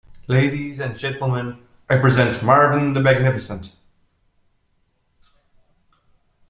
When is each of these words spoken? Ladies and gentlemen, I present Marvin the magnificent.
Ladies 0.27 0.79
and 0.79 0.97
gentlemen, 0.97 1.59
I 1.87 1.99
present 1.99 2.41
Marvin 2.41 2.93
the 2.93 2.99
magnificent. 3.01 3.75